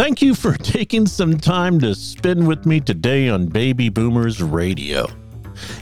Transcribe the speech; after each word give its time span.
Thank 0.00 0.22
you 0.22 0.34
for 0.34 0.54
taking 0.56 1.06
some 1.06 1.36
time 1.36 1.78
to 1.80 1.94
spend 1.94 2.48
with 2.48 2.64
me 2.64 2.80
today 2.80 3.28
on 3.28 3.48
Baby 3.48 3.90
Boomers 3.90 4.42
Radio. 4.42 5.06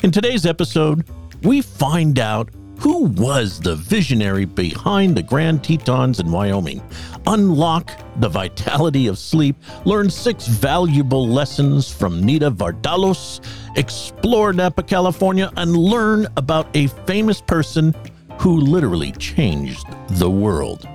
In 0.02 0.10
today's 0.10 0.44
episode, 0.44 1.08
we 1.44 1.62
find 1.62 2.18
out 2.18 2.50
who 2.80 3.04
was 3.04 3.60
the 3.60 3.76
visionary 3.76 4.44
behind 4.44 5.16
the 5.16 5.22
Grand 5.22 5.62
Tetons 5.62 6.18
in 6.18 6.32
Wyoming, 6.32 6.82
unlock 7.28 7.92
the 8.16 8.28
vitality 8.28 9.06
of 9.06 9.20
sleep, 9.20 9.54
learn 9.84 10.10
six 10.10 10.48
valuable 10.48 11.28
lessons 11.28 11.88
from 11.88 12.20
Nita 12.20 12.50
Vardalos, 12.50 13.38
explore 13.76 14.52
Napa, 14.52 14.82
California, 14.82 15.52
and 15.56 15.76
learn 15.76 16.26
about 16.36 16.66
a 16.74 16.88
famous 17.06 17.40
person 17.40 17.94
who 18.40 18.56
literally 18.56 19.12
changed 19.12 19.86
the 20.08 20.28
world. 20.28 20.88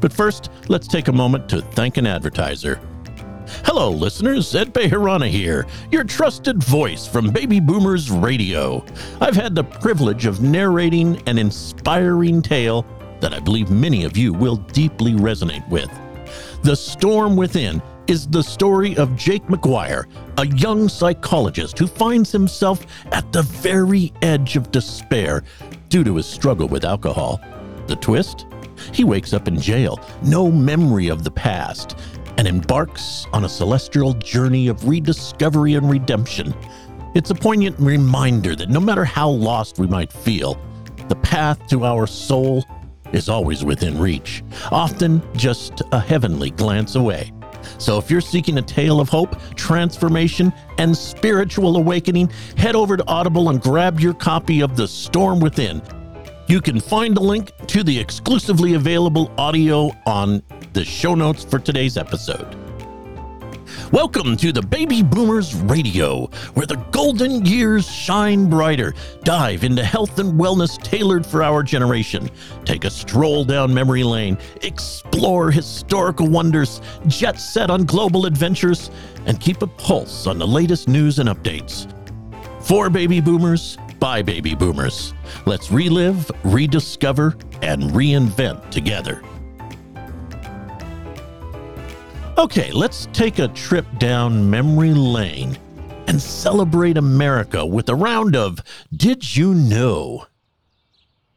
But 0.00 0.12
first, 0.12 0.50
let's 0.68 0.86
take 0.86 1.08
a 1.08 1.12
moment 1.12 1.48
to 1.50 1.60
thank 1.60 1.96
an 1.96 2.06
advertiser. 2.06 2.80
Hello, 3.64 3.90
listeners. 3.90 4.52
Ed 4.54 4.74
Bejarana 4.74 5.28
here, 5.28 5.66
your 5.92 6.02
trusted 6.02 6.62
voice 6.62 7.06
from 7.06 7.30
Baby 7.30 7.60
Boomers 7.60 8.10
Radio. 8.10 8.84
I've 9.20 9.36
had 9.36 9.54
the 9.54 9.64
privilege 9.64 10.26
of 10.26 10.42
narrating 10.42 11.22
an 11.28 11.38
inspiring 11.38 12.42
tale 12.42 12.84
that 13.20 13.32
I 13.32 13.38
believe 13.38 13.70
many 13.70 14.04
of 14.04 14.16
you 14.16 14.32
will 14.32 14.56
deeply 14.56 15.12
resonate 15.12 15.66
with. 15.68 15.90
The 16.62 16.74
Storm 16.74 17.36
Within 17.36 17.80
is 18.08 18.26
the 18.26 18.42
story 18.42 18.96
of 18.96 19.16
Jake 19.16 19.46
McGuire, 19.46 20.06
a 20.38 20.46
young 20.46 20.88
psychologist 20.88 21.78
who 21.78 21.86
finds 21.86 22.30
himself 22.30 22.86
at 23.12 23.30
the 23.32 23.42
very 23.42 24.12
edge 24.22 24.56
of 24.56 24.70
despair 24.70 25.42
due 25.88 26.04
to 26.04 26.16
his 26.16 26.26
struggle 26.26 26.68
with 26.68 26.84
alcohol. 26.84 27.40
The 27.86 27.96
twist? 27.96 28.46
He 28.92 29.04
wakes 29.04 29.32
up 29.32 29.48
in 29.48 29.60
jail, 29.60 30.00
no 30.22 30.50
memory 30.50 31.08
of 31.08 31.24
the 31.24 31.30
past, 31.30 31.98
and 32.38 32.46
embarks 32.46 33.26
on 33.32 33.44
a 33.44 33.48
celestial 33.48 34.12
journey 34.14 34.68
of 34.68 34.88
rediscovery 34.88 35.74
and 35.74 35.90
redemption. 35.90 36.54
It's 37.14 37.30
a 37.30 37.34
poignant 37.34 37.78
reminder 37.78 38.54
that 38.56 38.68
no 38.68 38.80
matter 38.80 39.04
how 39.04 39.28
lost 39.28 39.78
we 39.78 39.86
might 39.86 40.12
feel, 40.12 40.60
the 41.08 41.16
path 41.16 41.66
to 41.68 41.84
our 41.84 42.06
soul 42.06 42.64
is 43.12 43.28
always 43.28 43.64
within 43.64 43.98
reach, 43.98 44.42
often 44.70 45.22
just 45.34 45.80
a 45.92 46.00
heavenly 46.00 46.50
glance 46.50 46.94
away. 46.94 47.32
So 47.78 47.98
if 47.98 48.10
you're 48.10 48.20
seeking 48.20 48.58
a 48.58 48.62
tale 48.62 49.00
of 49.00 49.08
hope, 49.08 49.40
transformation, 49.54 50.52
and 50.78 50.96
spiritual 50.96 51.76
awakening, 51.76 52.30
head 52.56 52.76
over 52.76 52.96
to 52.96 53.06
Audible 53.06 53.50
and 53.50 53.60
grab 53.60 54.00
your 54.00 54.14
copy 54.14 54.60
of 54.60 54.76
The 54.76 54.86
Storm 54.86 55.40
Within. 55.40 55.82
You 56.48 56.60
can 56.60 56.78
find 56.78 57.16
a 57.16 57.20
link 57.20 57.50
to 57.66 57.82
the 57.82 57.98
exclusively 57.98 58.74
available 58.74 59.32
audio 59.36 59.90
on 60.06 60.44
the 60.74 60.84
show 60.84 61.16
notes 61.16 61.44
for 61.44 61.58
today's 61.58 61.96
episode. 61.96 62.54
Welcome 63.90 64.36
to 64.36 64.52
the 64.52 64.62
Baby 64.62 65.02
Boomers 65.02 65.56
Radio, 65.56 66.26
where 66.54 66.66
the 66.66 66.76
golden 66.92 67.44
years 67.44 67.90
shine 67.90 68.48
brighter. 68.48 68.94
Dive 69.24 69.64
into 69.64 69.82
health 69.82 70.20
and 70.20 70.38
wellness 70.38 70.80
tailored 70.80 71.26
for 71.26 71.42
our 71.42 71.64
generation. 71.64 72.30
Take 72.64 72.84
a 72.84 72.90
stroll 72.90 73.44
down 73.44 73.74
memory 73.74 74.04
lane, 74.04 74.38
explore 74.62 75.50
historical 75.50 76.28
wonders, 76.28 76.80
jet 77.08 77.40
set 77.40 77.70
on 77.70 77.84
global 77.84 78.24
adventures, 78.24 78.92
and 79.26 79.40
keep 79.40 79.62
a 79.62 79.66
pulse 79.66 80.28
on 80.28 80.38
the 80.38 80.46
latest 80.46 80.86
news 80.86 81.18
and 81.18 81.28
updates. 81.28 81.92
For 82.62 82.88
Baby 82.88 83.20
Boomers, 83.20 83.78
by 84.06 84.22
Baby 84.22 84.54
Boomers. 84.54 85.14
Let's 85.46 85.72
relive, 85.72 86.30
rediscover, 86.44 87.36
and 87.60 87.90
reinvent 87.90 88.70
together. 88.70 89.20
Okay, 92.38 92.70
let's 92.70 93.08
take 93.12 93.40
a 93.40 93.48
trip 93.48 93.84
down 93.98 94.48
memory 94.48 94.94
lane 94.94 95.58
and 96.06 96.22
celebrate 96.22 96.96
America 96.96 97.66
with 97.66 97.88
a 97.88 97.96
round 97.96 98.36
of 98.36 98.60
Did 98.96 99.36
You 99.36 99.52
Know? 99.52 100.26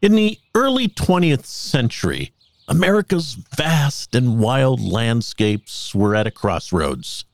In 0.04 0.14
the 0.14 0.38
early 0.54 0.88
20th 0.90 1.46
century, 1.46 2.34
America's 2.68 3.34
vast 3.34 4.14
and 4.14 4.38
wild 4.38 4.80
landscapes 4.80 5.96
were 5.96 6.14
at 6.14 6.28
a 6.28 6.32
crossroads. 6.32 7.26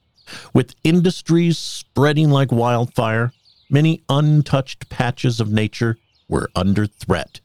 With 0.53 0.75
industries 0.85 1.57
spreading 1.57 2.29
like 2.29 2.53
wildfire, 2.53 3.33
many 3.69 4.03
untouched 4.09 4.89
patches 4.89 5.39
of 5.39 5.51
nature 5.51 5.97
were 6.27 6.49
under 6.55 6.85
threat. 6.85 7.41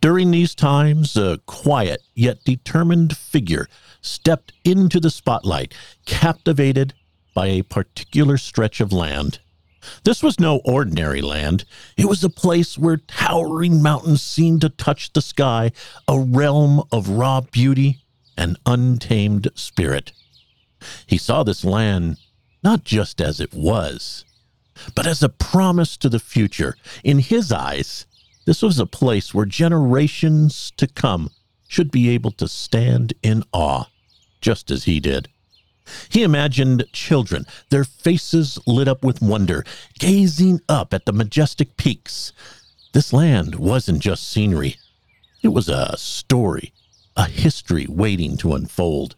During 0.00 0.30
these 0.30 0.54
times, 0.54 1.16
a 1.16 1.40
quiet 1.46 2.02
yet 2.14 2.44
determined 2.44 3.16
figure 3.16 3.68
stepped 4.00 4.52
into 4.64 5.00
the 5.00 5.10
spotlight, 5.10 5.74
captivated 6.06 6.94
by 7.34 7.48
a 7.48 7.62
particular 7.62 8.36
stretch 8.36 8.80
of 8.80 8.92
land. 8.92 9.40
This 10.04 10.22
was 10.22 10.38
no 10.38 10.60
ordinary 10.64 11.20
land. 11.20 11.64
It 11.96 12.06
was 12.06 12.22
a 12.22 12.30
place 12.30 12.78
where 12.78 12.96
towering 12.96 13.82
mountains 13.82 14.22
seemed 14.22 14.60
to 14.60 14.68
touch 14.68 15.12
the 15.12 15.22
sky, 15.22 15.72
a 16.06 16.18
realm 16.18 16.82
of 16.92 17.08
raw 17.08 17.40
beauty 17.40 18.02
and 18.36 18.58
untamed 18.66 19.48
spirit. 19.54 20.12
He 21.06 21.18
saw 21.18 21.42
this 21.42 21.64
land 21.64 22.18
not 22.62 22.84
just 22.84 23.20
as 23.20 23.40
it 23.40 23.54
was, 23.54 24.24
but 24.94 25.06
as 25.06 25.22
a 25.22 25.28
promise 25.28 25.96
to 25.98 26.08
the 26.08 26.18
future. 26.18 26.76
In 27.04 27.18
his 27.18 27.52
eyes, 27.52 28.06
this 28.44 28.62
was 28.62 28.78
a 28.78 28.86
place 28.86 29.34
where 29.34 29.44
generations 29.44 30.72
to 30.76 30.86
come 30.86 31.30
should 31.66 31.90
be 31.90 32.08
able 32.08 32.30
to 32.32 32.48
stand 32.48 33.12
in 33.22 33.44
awe, 33.52 33.84
just 34.40 34.70
as 34.70 34.84
he 34.84 35.00
did. 35.00 35.28
He 36.08 36.22
imagined 36.22 36.84
children, 36.92 37.46
their 37.70 37.84
faces 37.84 38.58
lit 38.66 38.88
up 38.88 39.04
with 39.04 39.22
wonder, 39.22 39.64
gazing 39.98 40.60
up 40.68 40.94
at 40.94 41.06
the 41.06 41.12
majestic 41.12 41.76
peaks. 41.76 42.32
This 42.92 43.12
land 43.12 43.56
wasn't 43.56 44.00
just 44.00 44.28
scenery, 44.28 44.76
it 45.42 45.48
was 45.48 45.68
a 45.68 45.96
story, 45.96 46.72
a 47.16 47.26
history 47.26 47.86
waiting 47.88 48.36
to 48.38 48.54
unfold. 48.54 49.16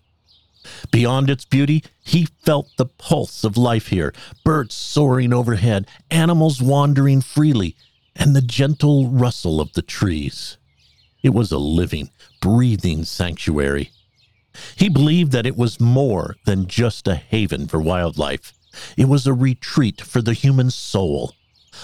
Beyond 0.90 1.30
its 1.30 1.44
beauty, 1.44 1.84
he 2.02 2.28
felt 2.44 2.68
the 2.76 2.86
pulse 2.86 3.44
of 3.44 3.56
life 3.56 3.88
here 3.88 4.12
birds 4.44 4.74
soaring 4.74 5.32
overhead, 5.32 5.86
animals 6.10 6.60
wandering 6.60 7.20
freely, 7.20 7.76
and 8.16 8.34
the 8.34 8.42
gentle 8.42 9.08
rustle 9.08 9.60
of 9.60 9.72
the 9.72 9.82
trees. 9.82 10.56
It 11.22 11.30
was 11.30 11.52
a 11.52 11.58
living, 11.58 12.10
breathing 12.40 13.04
sanctuary. 13.04 13.90
He 14.76 14.88
believed 14.88 15.32
that 15.32 15.46
it 15.46 15.56
was 15.56 15.80
more 15.80 16.36
than 16.44 16.66
just 16.66 17.06
a 17.06 17.14
haven 17.14 17.68
for 17.68 17.80
wildlife. 17.80 18.52
It 18.96 19.06
was 19.06 19.26
a 19.26 19.34
retreat 19.34 20.00
for 20.00 20.22
the 20.22 20.32
human 20.32 20.70
soul. 20.70 21.34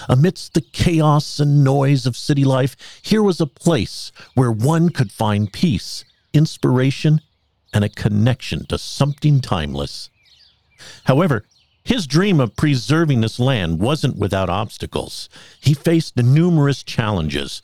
Amidst 0.09 0.53
the 0.53 0.61
chaos 0.61 1.39
and 1.39 1.63
noise 1.63 2.05
of 2.05 2.17
city 2.17 2.43
life, 2.43 2.75
here 3.01 3.23
was 3.23 3.39
a 3.39 3.47
place 3.47 4.11
where 4.33 4.51
one 4.51 4.89
could 4.89 5.11
find 5.11 5.51
peace, 5.51 6.03
inspiration, 6.33 7.21
and 7.77 7.85
a 7.85 7.89
connection 7.89 8.65
to 8.65 8.75
something 8.75 9.39
timeless. 9.39 10.09
However, 11.03 11.45
his 11.83 12.07
dream 12.07 12.39
of 12.39 12.55
preserving 12.55 13.21
this 13.21 13.39
land 13.39 13.77
wasn't 13.77 14.17
without 14.17 14.49
obstacles. 14.49 15.29
He 15.59 15.75
faced 15.75 16.17
numerous 16.17 16.81
challenges, 16.81 17.61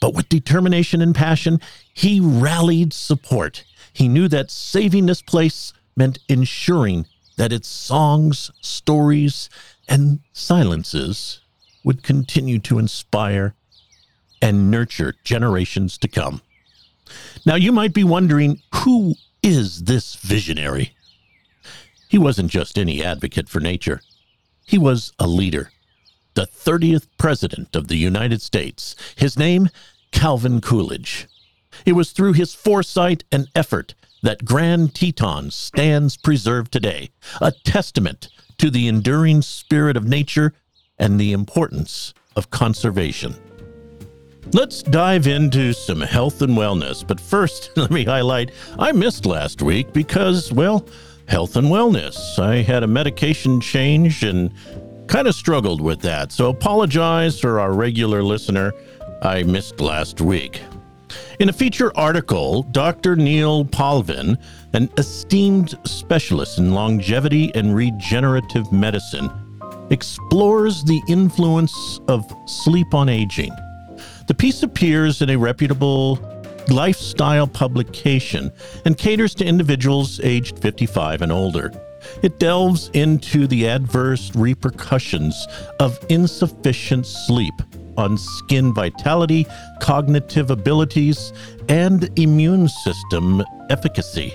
but 0.00 0.14
with 0.14 0.28
determination 0.28 1.02
and 1.02 1.16
passion, 1.16 1.60
he 1.92 2.20
rallied 2.20 2.92
support. 2.92 3.64
He 3.92 4.06
knew 4.06 4.28
that 4.28 4.52
saving 4.52 5.06
this 5.06 5.20
place 5.20 5.72
meant 5.96 6.20
ensuring 6.28 7.06
that 7.36 7.52
its 7.52 7.66
songs, 7.66 8.52
stories, 8.60 9.50
and 9.88 10.20
silences 10.32 11.40
would 11.82 12.04
continue 12.04 12.60
to 12.60 12.78
inspire 12.78 13.56
and 14.40 14.70
nurture 14.70 15.16
generations 15.24 15.98
to 15.98 16.06
come. 16.06 16.40
Now, 17.44 17.56
you 17.56 17.72
might 17.72 17.92
be 17.92 18.04
wondering 18.04 18.60
who 18.72 19.16
is 19.46 19.84
this 19.84 20.16
visionary? 20.16 20.92
He 22.08 22.18
wasn't 22.18 22.50
just 22.50 22.76
any 22.76 23.04
advocate 23.04 23.48
for 23.48 23.60
nature, 23.60 24.00
he 24.66 24.76
was 24.76 25.12
a 25.20 25.28
leader, 25.28 25.70
the 26.34 26.48
30th 26.48 27.06
President 27.16 27.76
of 27.76 27.86
the 27.86 27.96
United 27.96 28.42
States. 28.42 28.96
His 29.14 29.38
name, 29.38 29.68
Calvin 30.10 30.60
Coolidge. 30.60 31.28
It 31.84 31.92
was 31.92 32.10
through 32.10 32.32
his 32.32 32.54
foresight 32.54 33.22
and 33.30 33.46
effort 33.54 33.94
that 34.24 34.44
Grand 34.44 34.96
Teton 34.96 35.52
stands 35.52 36.16
preserved 36.16 36.72
today, 36.72 37.10
a 37.40 37.52
testament 37.52 38.28
to 38.58 38.68
the 38.68 38.88
enduring 38.88 39.42
spirit 39.42 39.96
of 39.96 40.04
nature 40.04 40.54
and 40.98 41.20
the 41.20 41.32
importance 41.32 42.12
of 42.34 42.50
conservation. 42.50 43.45
Let's 44.52 44.82
dive 44.82 45.26
into 45.26 45.72
some 45.72 46.00
health 46.00 46.40
and 46.40 46.56
wellness. 46.56 47.06
But 47.06 47.20
first, 47.20 47.70
let 47.76 47.90
me 47.90 48.04
highlight 48.04 48.52
I 48.78 48.92
missed 48.92 49.26
last 49.26 49.60
week 49.60 49.92
because, 49.92 50.52
well, 50.52 50.86
health 51.26 51.56
and 51.56 51.66
wellness. 51.66 52.38
I 52.38 52.62
had 52.62 52.84
a 52.84 52.86
medication 52.86 53.60
change 53.60 54.22
and 54.22 54.52
kind 55.08 55.26
of 55.26 55.34
struggled 55.34 55.80
with 55.80 56.00
that. 56.02 56.30
So 56.30 56.48
apologize 56.48 57.40
for 57.40 57.58
our 57.58 57.72
regular 57.72 58.22
listener. 58.22 58.72
I 59.22 59.42
missed 59.42 59.80
last 59.80 60.20
week. 60.20 60.60
In 61.40 61.48
a 61.48 61.52
feature 61.52 61.92
article, 61.96 62.62
Dr. 62.62 63.16
Neil 63.16 63.64
Paulvin, 63.64 64.38
an 64.74 64.88
esteemed 64.96 65.74
specialist 65.84 66.58
in 66.58 66.72
longevity 66.72 67.52
and 67.54 67.74
regenerative 67.74 68.70
medicine, 68.72 69.30
explores 69.90 70.84
the 70.84 71.00
influence 71.08 72.00
of 72.08 72.24
sleep 72.46 72.94
on 72.94 73.08
aging. 73.08 73.52
The 74.26 74.34
piece 74.34 74.62
appears 74.64 75.22
in 75.22 75.30
a 75.30 75.36
reputable 75.36 76.18
lifestyle 76.68 77.46
publication 77.46 78.50
and 78.84 78.98
caters 78.98 79.34
to 79.36 79.44
individuals 79.44 80.18
aged 80.20 80.58
55 80.58 81.22
and 81.22 81.30
older. 81.30 81.70
It 82.22 82.40
delves 82.40 82.90
into 82.92 83.46
the 83.46 83.68
adverse 83.68 84.34
repercussions 84.34 85.46
of 85.78 85.98
insufficient 86.08 87.06
sleep 87.06 87.54
on 87.96 88.18
skin 88.18 88.74
vitality, 88.74 89.46
cognitive 89.80 90.50
abilities, 90.50 91.32
and 91.68 92.10
immune 92.18 92.68
system 92.68 93.42
efficacy. 93.70 94.34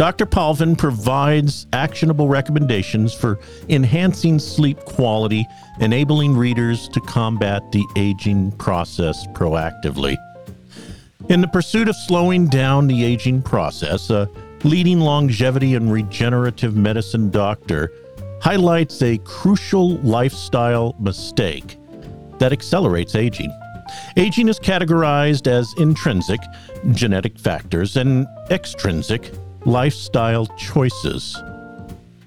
Dr. 0.00 0.24
Paulvin 0.24 0.76
provides 0.76 1.66
actionable 1.74 2.26
recommendations 2.26 3.12
for 3.12 3.38
enhancing 3.68 4.38
sleep 4.38 4.78
quality, 4.86 5.46
enabling 5.78 6.34
readers 6.34 6.88
to 6.88 7.02
combat 7.02 7.70
the 7.70 7.84
aging 7.98 8.50
process 8.52 9.26
proactively. 9.34 10.16
In 11.28 11.42
the 11.42 11.48
pursuit 11.48 11.86
of 11.86 11.96
slowing 11.96 12.48
down 12.48 12.86
the 12.86 13.04
aging 13.04 13.42
process, 13.42 14.08
a 14.08 14.26
leading 14.64 15.00
longevity 15.00 15.74
and 15.74 15.92
regenerative 15.92 16.74
medicine 16.74 17.28
doctor 17.28 17.92
highlights 18.40 19.02
a 19.02 19.18
crucial 19.18 19.98
lifestyle 19.98 20.96
mistake 20.98 21.76
that 22.38 22.54
accelerates 22.54 23.14
aging. 23.14 23.52
Aging 24.16 24.48
is 24.48 24.58
categorized 24.58 25.46
as 25.46 25.70
intrinsic, 25.76 26.40
genetic 26.92 27.38
factors, 27.38 27.98
and 27.98 28.26
extrinsic, 28.50 29.30
lifestyle 29.64 30.46
choices. 30.56 31.34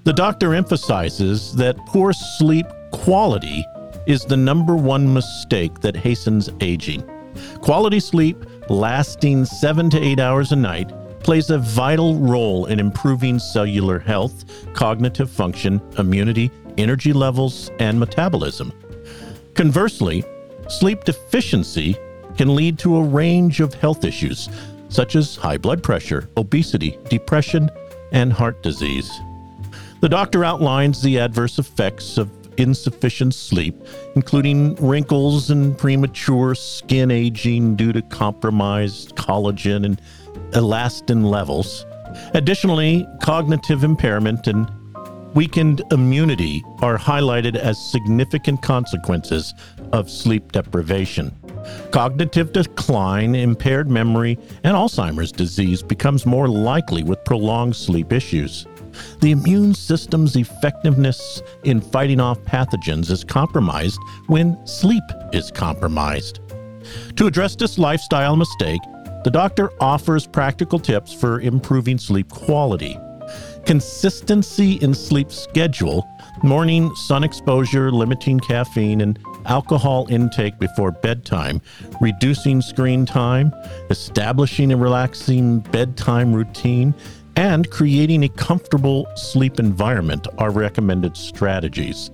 The 0.04 0.12
doctor 0.12 0.54
emphasizes 0.54 1.54
that 1.56 1.76
poor 1.86 2.12
sleep 2.12 2.66
quality 2.92 3.64
is 4.06 4.24
the 4.24 4.36
number 4.36 4.76
one 4.76 5.12
mistake 5.12 5.80
that 5.80 5.96
hastens 5.96 6.50
aging. 6.60 7.08
Quality 7.60 8.00
sleep, 8.00 8.36
lasting 8.68 9.44
seven 9.44 9.90
to 9.90 10.00
eight 10.00 10.20
hours 10.20 10.52
a 10.52 10.56
night, 10.56 10.92
plays 11.20 11.50
a 11.50 11.58
vital 11.58 12.16
role 12.18 12.66
in 12.66 12.78
improving 12.78 13.38
cellular 13.38 13.98
health, 13.98 14.44
cognitive 14.74 15.30
function, 15.30 15.80
immunity, 15.98 16.50
energy 16.76 17.12
levels, 17.12 17.70
and 17.78 17.98
metabolism. 17.98 18.72
Conversely, 19.54 20.22
sleep 20.68 21.04
deficiency 21.04 21.96
can 22.36 22.54
lead 22.54 22.78
to 22.80 22.96
a 22.96 23.02
range 23.02 23.60
of 23.60 23.72
health 23.72 24.04
issues 24.04 24.48
such 24.94 25.16
as 25.16 25.34
high 25.34 25.58
blood 25.58 25.82
pressure, 25.82 26.28
obesity, 26.36 26.96
depression, 27.08 27.68
and 28.12 28.32
heart 28.32 28.62
disease. 28.62 29.10
The 30.00 30.08
doctor 30.08 30.44
outlines 30.44 31.02
the 31.02 31.18
adverse 31.18 31.58
effects 31.58 32.16
of 32.16 32.30
insufficient 32.58 33.34
sleep, 33.34 33.74
including 34.14 34.76
wrinkles 34.76 35.50
and 35.50 35.76
premature 35.76 36.54
skin 36.54 37.10
aging 37.10 37.74
due 37.74 37.92
to 37.92 38.02
compromised 38.02 39.16
collagen 39.16 39.84
and 39.84 40.00
elastin 40.52 41.24
levels. 41.24 41.84
Additionally, 42.34 43.04
cognitive 43.20 43.82
impairment 43.82 44.46
and 44.46 44.70
weakened 45.34 45.82
immunity 45.90 46.62
are 46.80 46.96
highlighted 46.96 47.56
as 47.56 47.76
significant 47.90 48.62
consequences 48.62 49.52
of 49.92 50.08
sleep 50.08 50.52
deprivation. 50.52 51.34
Cognitive 51.90 52.52
decline, 52.52 53.34
impaired 53.34 53.90
memory, 53.90 54.38
and 54.62 54.76
Alzheimer's 54.76 55.32
disease 55.32 55.82
becomes 55.82 56.26
more 56.26 56.48
likely 56.48 57.02
with 57.02 57.24
prolonged 57.24 57.76
sleep 57.76 58.12
issues. 58.12 58.66
The 59.20 59.32
immune 59.32 59.74
system's 59.74 60.36
effectiveness 60.36 61.42
in 61.64 61.80
fighting 61.80 62.20
off 62.20 62.38
pathogens 62.40 63.10
is 63.10 63.24
compromised 63.24 63.98
when 64.26 64.64
sleep 64.66 65.02
is 65.32 65.50
compromised. 65.50 66.40
To 67.16 67.26
address 67.26 67.56
this 67.56 67.78
lifestyle 67.78 68.36
mistake, 68.36 68.80
the 69.24 69.30
doctor 69.30 69.70
offers 69.80 70.26
practical 70.26 70.78
tips 70.78 71.12
for 71.12 71.40
improving 71.40 71.98
sleep 71.98 72.30
quality. 72.30 72.98
Consistency 73.64 74.72
in 74.82 74.92
sleep 74.92 75.32
schedule, 75.32 76.06
morning 76.42 76.94
sun 76.94 77.24
exposure, 77.24 77.90
limiting 77.90 78.38
caffeine, 78.38 79.00
and 79.00 79.18
alcohol 79.46 80.06
intake 80.10 80.58
before 80.58 80.90
bedtime, 80.90 81.60
reducing 82.00 82.60
screen 82.60 83.06
time, 83.06 83.52
establishing 83.90 84.72
a 84.72 84.76
relaxing 84.76 85.60
bedtime 85.60 86.32
routine, 86.32 86.94
and 87.36 87.70
creating 87.70 88.24
a 88.24 88.28
comfortable 88.28 89.06
sleep 89.16 89.58
environment 89.58 90.26
are 90.38 90.50
recommended 90.50 91.16
strategies. 91.16 92.10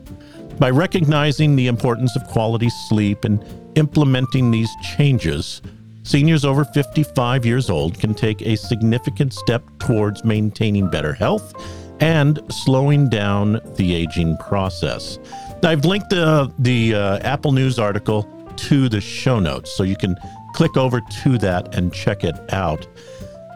By 0.58 0.70
recognizing 0.70 1.56
the 1.56 1.68
importance 1.68 2.16
of 2.16 2.24
quality 2.24 2.68
sleep 2.88 3.24
and 3.24 3.42
implementing 3.76 4.50
these 4.50 4.70
changes, 4.96 5.62
seniors 6.02 6.44
over 6.44 6.64
55 6.64 7.46
years 7.46 7.70
old 7.70 7.98
can 7.98 8.14
take 8.14 8.42
a 8.42 8.56
significant 8.56 9.32
step 9.32 9.62
towards 9.78 10.24
maintaining 10.24 10.88
better 10.88 11.12
health 11.12 11.54
and 12.00 12.40
slowing 12.50 13.08
down 13.08 13.60
the 13.76 13.94
aging 13.94 14.36
process. 14.38 15.18
I've 15.62 15.84
linked 15.84 16.10
the 16.10 16.52
the 16.58 16.94
uh, 16.94 17.18
Apple 17.18 17.52
News 17.52 17.78
article 17.78 18.28
to 18.56 18.88
the 18.88 19.00
show 19.00 19.38
notes, 19.38 19.72
so 19.72 19.82
you 19.82 19.96
can 19.96 20.16
click 20.54 20.76
over 20.76 21.00
to 21.22 21.38
that 21.38 21.74
and 21.74 21.92
check 21.92 22.24
it 22.24 22.36
out. 22.52 22.86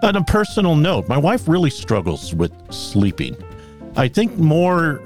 On 0.02 0.16
a 0.16 0.24
personal 0.24 0.76
note, 0.76 1.08
my 1.08 1.16
wife 1.16 1.48
really 1.48 1.70
struggles 1.70 2.34
with 2.34 2.52
sleeping. 2.72 3.36
I 3.96 4.08
think 4.08 4.36
more 4.36 5.00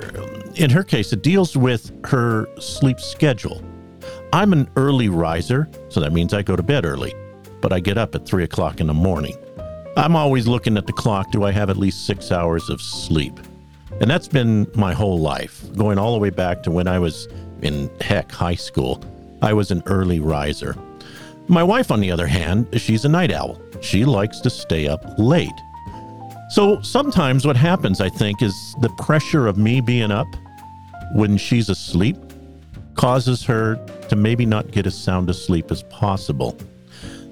in 0.57 0.71
her 0.71 0.83
case, 0.83 1.13
it 1.13 1.23
deals 1.23 1.57
with 1.57 1.93
her 2.07 2.49
sleep 2.59 2.99
schedule. 2.99 3.63
I'm 4.33 4.53
an 4.53 4.69
early 4.77 5.09
riser, 5.09 5.69
so 5.89 6.01
that 6.01 6.13
means 6.13 6.35
I 6.35 6.43
go 6.43 6.57
to 6.57 6.63
bed 6.63 6.85
early, 6.85 7.15
but 7.61 7.73
I 7.73 7.81
get 7.81 7.97
up 7.97 8.15
at 8.17 8.27
three 8.27 8.45
o'clock 8.45 8.81
in 8.81 8.89
the 8.89 8.95
morning. 8.95 9.37
I'm 9.97 10.17
always 10.17 10.47
looking 10.47 10.77
at 10.77 10.87
the 10.87 10.93
clock. 10.93 11.31
Do 11.31 11.45
I 11.45 11.53
have 11.53 11.71
at 11.71 11.77
least 11.77 12.07
six 12.07 12.33
hours 12.33 12.69
of 12.71 12.81
sleep? 12.81 13.39
And 14.01 14.11
that's 14.11 14.29
been 14.29 14.67
my 14.75 14.95
whole 14.95 15.19
life, 15.19 15.65
going 15.77 15.99
all 15.99 16.13
the 16.13 16.19
way 16.19 16.31
back 16.31 16.63
to 16.65 16.71
when 16.71 16.87
I 16.87 16.99
was 16.99 17.29
in 17.63 17.91
heck 18.01 18.31
high 18.31 18.55
school. 18.55 19.03
I 19.43 19.53
was 19.53 19.71
an 19.71 19.83
early 19.87 20.21
riser. 20.21 20.77
My 21.49 21.63
wife, 21.63 21.91
on 21.91 22.01
the 22.01 22.11
other 22.11 22.27
hand, 22.27 22.69
she's 22.81 23.05
a 23.05 23.09
night 23.09 23.33
owl. 23.33 23.61
She 23.81 24.05
likes 24.05 24.41
to 24.41 24.51
stay 24.51 24.87
up 24.87 25.03
late. 25.19 25.51
So 26.51 26.81
sometimes 26.83 27.47
what 27.47 27.57
happens, 27.57 28.01
I 28.01 28.09
think, 28.09 28.43
is 28.43 28.55
the 28.81 28.91
pressure 28.99 29.47
of 29.47 29.59
me 29.59 29.81
being 29.81 30.11
up 30.11 30.27
when 31.13 31.37
she's 31.37 31.69
asleep 31.69 32.17
causes 32.95 33.45
her 33.45 33.77
to 34.09 34.17
maybe 34.17 34.45
not 34.45 34.71
get 34.71 34.87
as 34.87 34.97
sound 34.97 35.31
asleep 35.31 35.71
as 35.71 35.83
possible. 35.85 36.57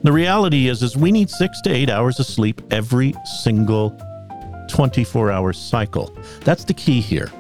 The 0.02 0.12
reality 0.12 0.68
is 0.68 0.82
is 0.82 0.96
we 0.96 1.11
need 1.11 1.28
6 1.30 1.61
to 1.62 1.70
8 1.70 1.90
hours 1.90 2.20
of 2.20 2.26
sleep 2.26 2.61
every 2.70 3.14
single 3.42 3.99
24 4.68 5.30
hour 5.30 5.52
cycle. 5.52 6.16
That's 6.40 6.64
the 6.64 6.75
key 6.75 7.00
here. 7.00 7.30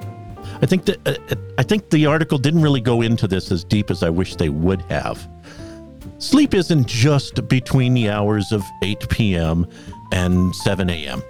I 0.62 0.66
think 0.66 0.84
that 0.86 1.06
uh, 1.06 1.34
I 1.58 1.62
think 1.62 1.90
the 1.90 2.06
article 2.06 2.38
didn't 2.38 2.62
really 2.62 2.80
go 2.80 3.02
into 3.02 3.28
this 3.28 3.52
as 3.52 3.64
deep 3.64 3.90
as 3.90 4.02
I 4.02 4.10
wish 4.10 4.36
they 4.36 4.48
would 4.48 4.82
have. 4.82 5.28
Sleep 6.18 6.54
isn't 6.54 6.86
just 6.86 7.46
between 7.48 7.92
the 7.94 8.08
hours 8.08 8.52
of 8.52 8.64
8 8.82 9.08
p.m. 9.10 9.66
and 10.12 10.54
7 10.56 10.88
a.m. 10.88 11.22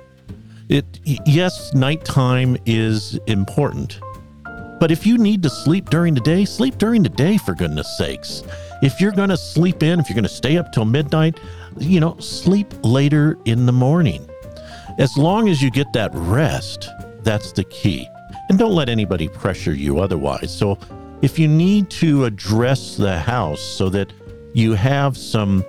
It 0.68 0.84
yes, 1.04 1.74
nighttime 1.74 2.56
is 2.66 3.18
important. 3.26 4.00
But 4.78 4.90
if 4.90 5.06
you 5.06 5.16
need 5.16 5.42
to 5.42 5.50
sleep 5.50 5.88
during 5.90 6.14
the 6.14 6.20
day, 6.20 6.44
sleep 6.44 6.76
during 6.78 7.02
the 7.02 7.08
day 7.08 7.38
for 7.38 7.54
goodness 7.54 7.96
sakes. 7.96 8.42
If 8.82 9.00
you're 9.00 9.12
going 9.12 9.30
to 9.30 9.36
sleep 9.36 9.82
in, 9.82 9.98
if 9.98 10.08
you're 10.08 10.14
going 10.14 10.24
to 10.24 10.28
stay 10.28 10.58
up 10.58 10.70
till 10.70 10.84
midnight, 10.84 11.40
you 11.78 11.98
know, 11.98 12.18
sleep 12.18 12.74
later 12.82 13.38
in 13.46 13.64
the 13.64 13.72
morning. 13.72 14.28
As 14.98 15.18
long 15.18 15.48
as 15.48 15.62
you 15.62 15.70
get 15.70 15.92
that 15.92 16.10
rest, 16.14 16.88
that's 17.22 17.52
the 17.52 17.64
key. 17.64 18.08
And 18.48 18.58
don't 18.58 18.74
let 18.74 18.88
anybody 18.88 19.28
pressure 19.28 19.74
you 19.74 19.98
otherwise. 19.98 20.56
So, 20.56 20.78
if 21.22 21.38
you 21.38 21.48
need 21.48 21.90
to 21.90 22.24
address 22.24 22.96
the 22.96 23.18
house 23.18 23.60
so 23.60 23.88
that 23.90 24.12
you 24.54 24.74
have 24.74 25.16
some 25.16 25.64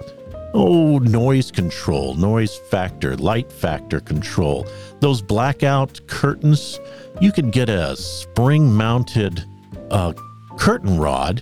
oh 0.54 0.98
noise 1.00 1.52
control, 1.52 2.14
noise 2.16 2.58
factor, 2.70 3.18
light 3.18 3.52
factor 3.52 4.00
control, 4.00 4.66
those 5.00 5.22
blackout 5.22 6.00
curtains, 6.08 6.80
you 7.20 7.32
can 7.32 7.50
get 7.50 7.70
a 7.70 7.96
spring 7.96 8.72
mounted 8.74 9.44
uh, 9.92 10.14
curtain 10.58 10.98
rod 10.98 11.42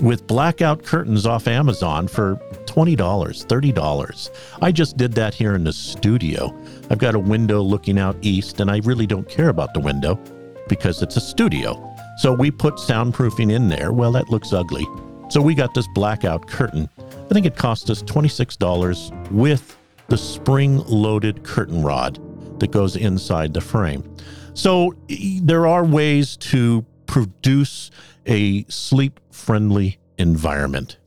with 0.00 0.26
blackout 0.26 0.82
curtains 0.84 1.26
off 1.26 1.48
Amazon 1.48 2.08
for 2.08 2.36
$20, 2.66 2.96
$30. 2.96 4.30
I 4.60 4.72
just 4.72 4.96
did 4.96 5.12
that 5.14 5.34
here 5.34 5.54
in 5.54 5.64
the 5.64 5.72
studio. 5.72 6.54
I've 6.90 6.98
got 6.98 7.14
a 7.14 7.18
window 7.18 7.62
looking 7.62 7.98
out 7.98 8.16
east, 8.22 8.60
and 8.60 8.70
I 8.70 8.78
really 8.84 9.06
don't 9.06 9.28
care 9.28 9.48
about 9.48 9.74
the 9.74 9.80
window 9.80 10.18
because 10.68 11.02
it's 11.02 11.16
a 11.16 11.20
studio. 11.20 11.94
So 12.18 12.32
we 12.32 12.50
put 12.50 12.76
soundproofing 12.76 13.52
in 13.52 13.68
there. 13.68 13.92
Well, 13.92 14.12
that 14.12 14.30
looks 14.30 14.52
ugly. 14.52 14.86
So 15.28 15.40
we 15.40 15.54
got 15.54 15.74
this 15.74 15.88
blackout 15.94 16.48
curtain. 16.48 16.88
I 16.98 17.34
think 17.34 17.46
it 17.46 17.56
cost 17.56 17.90
us 17.90 18.02
$26 18.02 19.32
with 19.32 19.76
the 20.08 20.16
spring 20.16 20.78
loaded 20.86 21.42
curtain 21.42 21.82
rod 21.82 22.20
that 22.60 22.70
goes 22.70 22.96
inside 22.96 23.52
the 23.52 23.60
frame. 23.60 24.16
So 24.54 24.94
there 25.42 25.66
are 25.66 25.84
ways 25.84 26.36
to 26.38 26.86
produce 27.06 27.90
a 28.26 28.64
sleep 28.64 29.20
friendly 29.30 29.98
environment. 30.18 30.98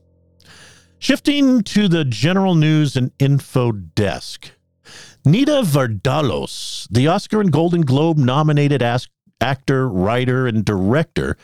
Shifting 0.98 1.62
to 1.62 1.88
the 1.88 2.04
general 2.04 2.54
news 2.54 2.94
and 2.94 3.10
info 3.18 3.72
desk. 3.72 4.52
Nita 5.24 5.62
Vardalos, 5.62 6.88
the 6.90 7.06
Oscar 7.06 7.42
and 7.42 7.52
Golden 7.52 7.82
Globe 7.82 8.16
nominated 8.16 8.82
actor, 9.40 9.86
writer, 9.86 10.46
and 10.46 10.64
director, 10.64 11.36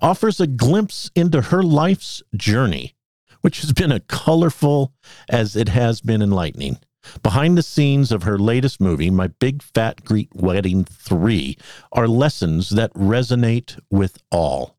offers 0.00 0.40
a 0.40 0.46
glimpse 0.46 1.10
into 1.14 1.42
her 1.42 1.62
life's 1.62 2.22
journey, 2.34 2.94
which 3.42 3.60
has 3.60 3.74
been 3.74 3.92
as 3.92 4.00
colorful 4.08 4.94
as 5.28 5.56
it 5.56 5.68
has 5.68 6.00
been 6.00 6.22
enlightening. 6.22 6.78
Behind 7.22 7.56
the 7.58 7.62
scenes 7.62 8.10
of 8.12 8.22
her 8.22 8.38
latest 8.38 8.80
movie, 8.80 9.10
My 9.10 9.26
Big 9.26 9.62
Fat 9.62 10.04
Greek 10.04 10.28
Wedding 10.34 10.84
3, 10.84 11.56
are 11.92 12.08
lessons 12.08 12.70
that 12.70 12.94
resonate 12.94 13.78
with 13.90 14.22
all. 14.30 14.78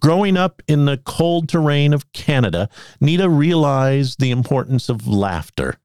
Growing 0.00 0.38
up 0.38 0.62
in 0.66 0.86
the 0.86 0.98
cold 0.98 1.48
terrain 1.48 1.92
of 1.92 2.10
Canada, 2.12 2.70
Nita 3.00 3.28
realized 3.28 4.18
the 4.18 4.30
importance 4.30 4.88
of 4.88 5.06
laughter. 5.06 5.76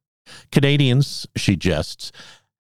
Canadians, 0.52 1.28
she 1.36 1.56
jests, 1.56 2.12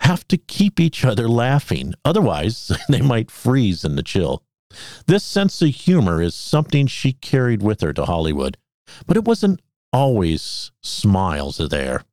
have 0.01 0.27
to 0.27 0.37
keep 0.37 0.79
each 0.79 1.05
other 1.05 1.27
laughing, 1.27 1.93
otherwise, 2.03 2.71
they 2.89 3.01
might 3.01 3.31
freeze 3.31 3.83
in 3.83 3.95
the 3.95 4.03
chill. 4.03 4.43
This 5.05 5.23
sense 5.23 5.61
of 5.61 5.69
humor 5.69 6.21
is 6.21 6.33
something 6.33 6.87
she 6.87 7.13
carried 7.13 7.61
with 7.61 7.81
her 7.81 7.93
to 7.93 8.05
Hollywood, 8.05 8.57
but 9.05 9.17
it 9.17 9.25
wasn't 9.25 9.61
always 9.93 10.71
smiles 10.81 11.57
there. 11.57 12.03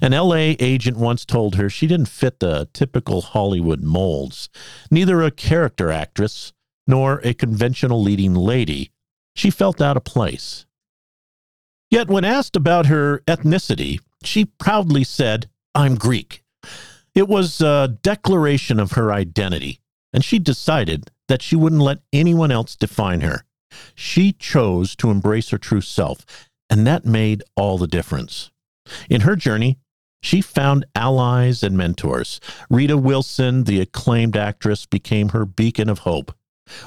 An 0.00 0.12
LA 0.12 0.54
agent 0.58 0.96
once 0.96 1.24
told 1.24 1.56
her 1.56 1.68
she 1.68 1.86
didn't 1.86 2.08
fit 2.08 2.40
the 2.40 2.68
typical 2.72 3.22
Hollywood 3.22 3.82
molds, 3.82 4.48
neither 4.90 5.22
a 5.22 5.30
character 5.30 5.90
actress 5.90 6.52
nor 6.86 7.20
a 7.24 7.34
conventional 7.34 8.00
leading 8.00 8.34
lady. 8.34 8.90
She 9.34 9.50
felt 9.50 9.80
out 9.80 9.96
of 9.96 10.04
place. 10.04 10.66
Yet, 11.90 12.08
when 12.08 12.24
asked 12.24 12.56
about 12.56 12.86
her 12.86 13.20
ethnicity, 13.26 14.00
she 14.26 14.46
proudly 14.46 15.04
said, 15.04 15.48
I'm 15.74 15.96
Greek. 15.96 16.42
It 17.14 17.28
was 17.28 17.60
a 17.60 17.96
declaration 18.02 18.80
of 18.80 18.92
her 18.92 19.12
identity, 19.12 19.80
and 20.12 20.24
she 20.24 20.38
decided 20.38 21.10
that 21.28 21.42
she 21.42 21.56
wouldn't 21.56 21.82
let 21.82 22.00
anyone 22.12 22.50
else 22.50 22.76
define 22.76 23.20
her. 23.20 23.44
She 23.94 24.32
chose 24.32 24.94
to 24.96 25.10
embrace 25.10 25.50
her 25.50 25.58
true 25.58 25.80
self, 25.80 26.24
and 26.68 26.86
that 26.86 27.04
made 27.04 27.42
all 27.56 27.78
the 27.78 27.86
difference. 27.86 28.50
In 29.08 29.22
her 29.22 29.36
journey, 29.36 29.78
she 30.22 30.40
found 30.40 30.86
allies 30.94 31.62
and 31.62 31.76
mentors. 31.76 32.40
Rita 32.70 32.96
Wilson, 32.96 33.64
the 33.64 33.80
acclaimed 33.80 34.36
actress, 34.36 34.86
became 34.86 35.30
her 35.30 35.44
beacon 35.44 35.88
of 35.88 36.00
hope. 36.00 36.34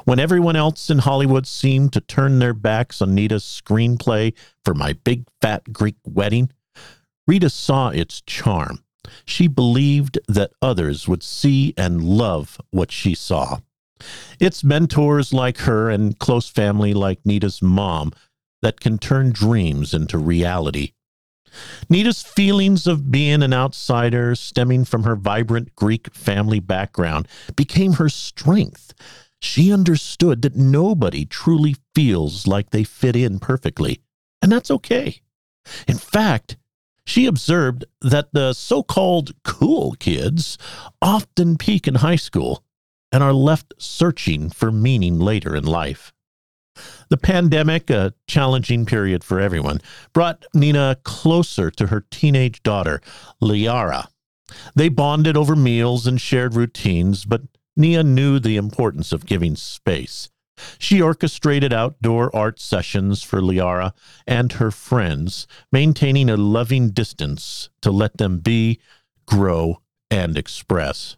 When 0.06 0.20
everyone 0.20 0.56
else 0.56 0.90
in 0.90 1.00
Hollywood 1.00 1.46
seemed 1.46 1.94
to 1.94 2.02
turn 2.02 2.40
their 2.40 2.56
backs 2.56 3.02
on 3.02 3.14
Nita's 3.14 3.44
screenplay 3.44 4.34
for 4.66 4.74
My 4.74 4.94
Big 4.94 5.28
Fat 5.40 5.72
Greek 5.72 5.98
Wedding, 6.04 6.52
Rita 7.28 7.50
saw 7.50 7.90
its 7.90 8.22
charm. 8.22 8.84
She 9.26 9.48
believed 9.48 10.20
that 10.28 10.52
others 10.62 11.08
would 11.08 11.24
see 11.24 11.74
and 11.78 12.04
love 12.04 12.60
what 12.72 12.92
she 12.92 13.14
saw. 13.14 13.60
It's 14.40 14.64
mentors 14.64 15.34
like 15.34 15.60
her 15.60 15.90
and 15.90 16.18
close 16.18 16.50
family 16.50 16.94
like 16.94 17.26
Nita's 17.26 17.62
mom 17.62 18.12
that 18.62 18.80
can 18.80 18.98
turn 18.98 19.32
dreams 19.32 19.94
into 19.94 20.18
reality. 20.18 20.94
Nita's 21.90 22.22
feelings 22.22 22.86
of 22.86 23.10
being 23.10 23.42
an 23.42 23.54
outsider, 23.54 24.36
stemming 24.36 24.86
from 24.86 25.04
her 25.04 25.16
vibrant 25.16 25.76
Greek 25.76 26.14
family 26.14 26.60
background, 26.60 27.28
became 27.56 27.94
her 27.94 28.10
strength. 28.10 28.94
She 29.42 29.72
understood 29.72 30.42
that 30.44 30.56
nobody 30.56 31.26
truly 31.26 31.76
feels 31.96 32.48
like 32.48 32.70
they 32.70 32.84
fit 32.84 33.16
in 33.16 33.40
perfectly, 33.40 34.02
and 34.42 34.52
that's 34.52 34.72
okay. 34.72 35.22
In 35.88 35.98
fact, 35.98 36.58
she 37.08 37.26
observed 37.26 37.86
that 38.02 38.28
the 38.34 38.52
so 38.52 38.84
called 38.84 39.32
cool 39.44 39.94
kids 39.94 40.58
often 41.02 41.58
peak 41.58 41.88
in 41.88 41.96
high 41.96 42.18
school 42.18 42.66
and 43.14 43.24
are 43.24 43.34
left 43.34 43.74
searching 43.78 44.50
for 44.50 44.72
meaning 44.72 45.18
later 45.18 45.56
in 45.56 45.64
life. 45.64 46.12
The 47.10 47.18
pandemic, 47.18 47.90
a 47.90 48.14
challenging 48.28 48.86
period 48.86 49.24
for 49.24 49.40
everyone, 49.40 49.80
brought 50.14 50.46
Nina 50.54 50.98
closer 51.04 51.72
to 51.72 51.88
her 51.88 52.06
teenage 52.12 52.62
daughter, 52.62 53.02
Liara. 53.42 54.08
They 54.76 54.90
bonded 54.90 55.38
over 55.38 55.56
meals 55.56 56.08
and 56.08 56.20
shared 56.20 56.56
routines, 56.56 57.24
but 57.24 57.44
Nia 57.78 58.04
knew 58.04 58.38
the 58.38 58.58
importance 58.58 59.14
of 59.14 59.26
giving 59.26 59.56
space. 59.56 60.30
She 60.80 61.02
orchestrated 61.02 61.74
outdoor 61.74 62.36
art 62.36 62.60
sessions 62.60 63.24
for 63.24 63.42
Liara 63.42 63.94
and 64.26 64.54
her 64.54 64.72
friends, 64.72 65.48
maintaining 65.72 66.30
a 66.30 66.38
loving 66.38 66.90
distance 66.90 67.70
to 67.82 67.92
let 67.92 68.18
them 68.18 68.40
be, 68.40 68.80
grow, 69.26 69.82
and 70.10 70.38
express. 70.38 71.18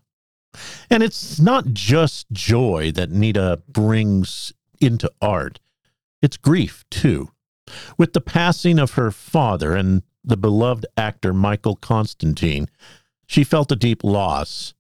And 0.89 1.03
it's 1.03 1.39
not 1.39 1.67
just 1.73 2.31
joy 2.31 2.91
that 2.95 3.11
Nita 3.11 3.61
brings 3.67 4.51
into 4.81 5.11
art, 5.21 5.59
it's 6.21 6.37
grief 6.37 6.85
too. 6.89 7.31
With 7.97 8.13
the 8.13 8.21
passing 8.21 8.79
of 8.79 8.93
her 8.93 9.11
father 9.11 9.75
and 9.75 10.01
the 10.23 10.37
beloved 10.37 10.85
actor 10.97 11.33
Michael 11.33 11.75
Constantine, 11.75 12.69
she 13.27 13.43
felt 13.43 13.71
a 13.71 13.75
deep 13.75 14.03
loss. 14.03 14.73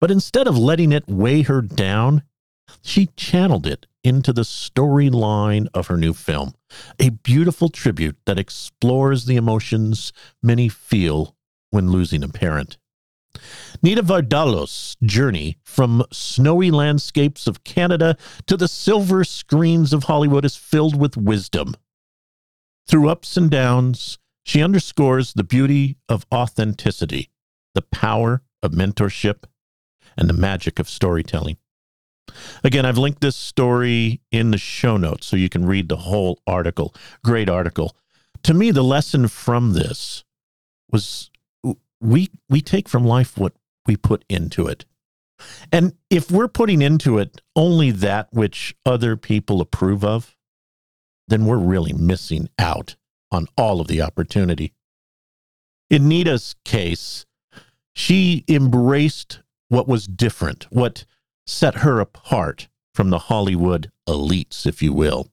But 0.00 0.10
instead 0.10 0.46
of 0.46 0.56
letting 0.56 0.92
it 0.92 1.08
weigh 1.08 1.42
her 1.42 1.60
down, 1.60 2.22
she 2.82 3.06
channeled 3.16 3.66
it 3.66 3.86
into 4.02 4.32
the 4.32 4.42
storyline 4.42 5.66
of 5.74 5.88
her 5.88 5.96
new 5.96 6.12
film, 6.12 6.54
a 6.98 7.10
beautiful 7.10 7.68
tribute 7.68 8.16
that 8.26 8.38
explores 8.38 9.24
the 9.24 9.36
emotions 9.36 10.12
many 10.42 10.68
feel 10.68 11.36
when 11.70 11.90
losing 11.90 12.22
a 12.22 12.28
parent. 12.28 12.78
Nita 13.82 14.02
Vardalos' 14.02 14.96
journey 15.02 15.58
from 15.62 16.04
snowy 16.10 16.70
landscapes 16.70 17.46
of 17.46 17.64
Canada 17.64 18.16
to 18.46 18.56
the 18.56 18.68
silver 18.68 19.24
screens 19.24 19.92
of 19.92 20.04
Hollywood 20.04 20.44
is 20.44 20.56
filled 20.56 20.98
with 20.98 21.16
wisdom. 21.16 21.76
Through 22.88 23.08
ups 23.08 23.36
and 23.36 23.50
downs, 23.50 24.18
she 24.44 24.62
underscores 24.62 25.32
the 25.32 25.44
beauty 25.44 25.98
of 26.08 26.24
authenticity, 26.32 27.30
the 27.74 27.82
power 27.82 28.42
of 28.62 28.70
mentorship, 28.70 29.44
and 30.16 30.28
the 30.28 30.34
magic 30.34 30.78
of 30.78 30.88
storytelling. 30.88 31.56
Again, 32.64 32.84
I've 32.84 32.98
linked 32.98 33.20
this 33.20 33.36
story 33.36 34.20
in 34.30 34.50
the 34.50 34.58
show 34.58 34.96
notes 34.96 35.26
so 35.26 35.36
you 35.36 35.48
can 35.48 35.66
read 35.66 35.88
the 35.88 35.96
whole 35.96 36.40
article. 36.46 36.94
Great 37.24 37.48
article. 37.48 37.96
To 38.42 38.54
me, 38.54 38.70
the 38.70 38.84
lesson 38.84 39.28
from 39.28 39.72
this 39.72 40.24
was 40.90 41.30
we 42.00 42.30
we 42.48 42.60
take 42.60 42.88
from 42.88 43.04
life 43.04 43.36
what 43.38 43.54
we 43.86 43.96
put 43.96 44.24
into 44.28 44.66
it. 44.66 44.84
And 45.70 45.94
if 46.10 46.30
we're 46.30 46.48
putting 46.48 46.82
into 46.82 47.18
it 47.18 47.42
only 47.54 47.90
that 47.90 48.28
which 48.32 48.74
other 48.86 49.16
people 49.16 49.60
approve 49.60 50.04
of, 50.04 50.36
then 51.28 51.44
we're 51.44 51.58
really 51.58 51.92
missing 51.92 52.48
out 52.58 52.96
on 53.30 53.46
all 53.56 53.80
of 53.80 53.88
the 53.88 54.00
opportunity. 54.00 54.72
In 55.90 56.08
Nita's 56.08 56.54
case, 56.64 57.26
she 57.94 58.44
embraced 58.48 59.40
what 59.68 59.88
was 59.88 60.06
different, 60.06 60.66
what 60.70 61.04
set 61.46 61.76
her 61.76 62.00
apart 62.00 62.68
from 62.94 63.10
the 63.10 63.18
Hollywood 63.18 63.90
elites, 64.08 64.66
if 64.66 64.82
you 64.82 64.92
will. 64.92 65.28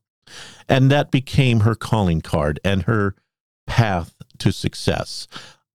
And 0.68 0.92
that 0.92 1.12
became 1.12 1.62
her 1.62 1.76
calling 1.76 2.22
card 2.22 2.60
and 2.64 2.84
her 2.84 3.16
path 3.68 4.16
to 4.40 4.52
success. 4.52 5.28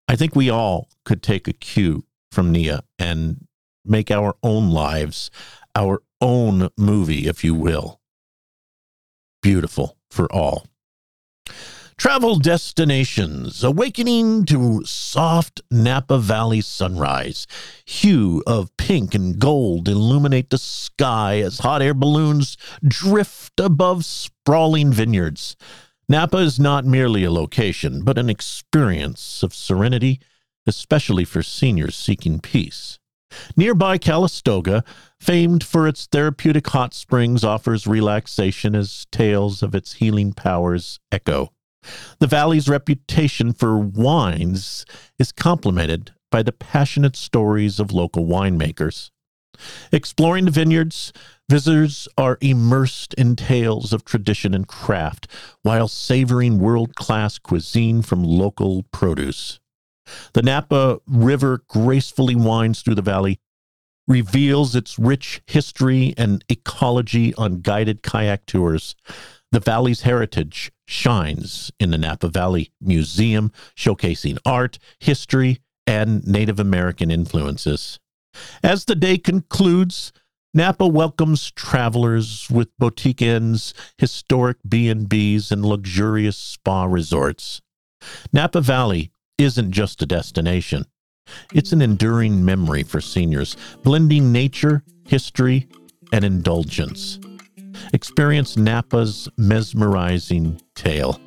I 0.06 0.16
think 0.16 0.34
we 0.34 0.50
all 0.50 0.88
could 1.04 1.22
take 1.22 1.48
a 1.48 1.52
cue 1.52 2.04
from 2.30 2.52
Nia 2.52 2.82
and 2.98 3.46
make 3.84 4.10
our 4.10 4.36
own 4.42 4.70
lives 4.70 5.30
our 5.74 6.02
own 6.20 6.68
movie, 6.76 7.26
if 7.28 7.44
you 7.44 7.54
will. 7.54 8.00
Beautiful 9.42 9.96
for 10.10 10.30
all. 10.32 10.66
Travel 11.98 12.38
destinations, 12.38 13.64
awakening 13.64 14.44
to 14.44 14.84
soft 14.84 15.60
Napa 15.68 16.18
Valley 16.18 16.60
sunrise. 16.60 17.46
Hue 17.84 18.40
of 18.46 18.74
pink 18.76 19.16
and 19.16 19.38
gold 19.38 19.88
illuminate 19.88 20.50
the 20.50 20.58
sky 20.58 21.40
as 21.40 21.58
hot 21.58 21.82
air 21.82 21.94
balloons 21.94 22.56
drift 22.86 23.58
above 23.58 24.04
sprawling 24.04 24.92
vineyards. 24.92 25.56
Napa 26.08 26.38
is 26.38 26.60
not 26.60 26.86
merely 26.86 27.24
a 27.24 27.32
location, 27.32 28.04
but 28.04 28.16
an 28.16 28.30
experience 28.30 29.42
of 29.42 29.52
serenity, 29.52 30.20
especially 30.68 31.24
for 31.24 31.42
seniors 31.42 31.96
seeking 31.96 32.38
peace 32.38 32.98
Nearby 33.56 33.98
Calistoga, 33.98 34.84
famed 35.20 35.64
for 35.64 35.86
its 35.88 36.06
therapeutic 36.06 36.68
hot 36.68 36.94
springs, 36.94 37.44
offers 37.44 37.86
relaxation 37.86 38.74
as 38.74 39.06
tales 39.10 39.62
of 39.62 39.74
its 39.74 39.94
healing 39.94 40.32
powers 40.32 41.00
echo. 41.12 41.52
The 42.20 42.26
valley's 42.26 42.68
reputation 42.68 43.52
for 43.52 43.78
wines 43.78 44.84
is 45.18 45.32
complemented 45.32 46.12
by 46.30 46.42
the 46.42 46.52
passionate 46.52 47.16
stories 47.16 47.80
of 47.80 47.92
local 47.92 48.26
winemakers. 48.26 49.10
Exploring 49.90 50.44
the 50.44 50.50
vineyards, 50.50 51.12
visitors 51.48 52.06
are 52.16 52.38
immersed 52.40 53.14
in 53.14 53.34
tales 53.34 53.92
of 53.92 54.04
tradition 54.04 54.54
and 54.54 54.68
craft 54.68 55.26
while 55.62 55.88
savoring 55.88 56.58
world 56.58 56.94
class 56.94 57.38
cuisine 57.38 58.02
from 58.02 58.22
local 58.22 58.84
produce. 58.92 59.58
The 60.34 60.42
Napa 60.42 61.00
River 61.06 61.62
gracefully 61.68 62.34
winds 62.34 62.82
through 62.82 62.94
the 62.94 63.02
valley, 63.02 63.40
reveals 64.06 64.74
its 64.74 64.98
rich 64.98 65.42
history 65.46 66.14
and 66.16 66.42
ecology 66.48 67.34
on 67.34 67.60
guided 67.60 68.02
kayak 68.02 68.46
tours. 68.46 68.94
The 69.50 69.60
valley's 69.60 70.02
heritage 70.02 70.70
shines 70.86 71.72
in 71.80 71.90
the 71.90 71.98
Napa 71.98 72.28
Valley 72.28 72.70
Museum, 72.80 73.50
showcasing 73.76 74.38
art, 74.44 74.78
history, 75.00 75.60
and 75.86 76.26
Native 76.26 76.60
American 76.60 77.10
influences. 77.10 77.98
As 78.62 78.84
the 78.84 78.94
day 78.94 79.16
concludes, 79.16 80.12
Napa 80.52 80.86
welcomes 80.86 81.50
travelers 81.50 82.48
with 82.50 82.76
boutique 82.78 83.22
inns, 83.22 83.72
historic 83.96 84.58
B&Bs, 84.68 85.50
and 85.50 85.64
luxurious 85.64 86.36
spa 86.36 86.84
resorts. 86.84 87.62
Napa 88.32 88.60
Valley 88.60 89.10
isn't 89.38 89.72
just 89.72 90.02
a 90.02 90.06
destination. 90.06 90.84
It's 91.54 91.72
an 91.72 91.82
enduring 91.82 92.44
memory 92.44 92.82
for 92.82 93.00
seniors, 93.00 93.56
blending 93.82 94.32
nature, 94.32 94.82
history, 95.06 95.68
and 96.12 96.24
indulgence. 96.24 97.18
Experience 97.92 98.56
Napa's 98.56 99.28
mesmerizing 99.36 100.60
tale. 100.74 101.20